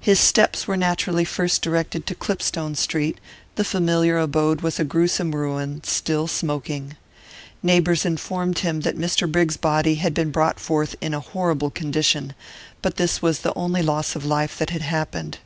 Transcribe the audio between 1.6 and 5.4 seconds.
directed to Clipstone Street; the familiar abode was a gruesome